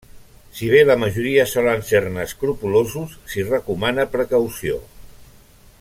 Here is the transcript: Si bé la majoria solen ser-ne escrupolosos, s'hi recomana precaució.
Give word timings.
Si 0.59 0.69
bé 0.73 0.79
la 0.87 0.95
majoria 1.01 1.43
solen 1.51 1.83
ser-ne 1.89 2.23
escrupolosos, 2.29 3.13
s'hi 3.33 3.45
recomana 3.51 4.07
precaució. 4.17 4.81